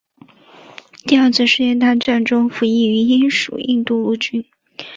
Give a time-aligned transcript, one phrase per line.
[1.05, 4.43] 第二次世界大战中服役于英属印度陆军。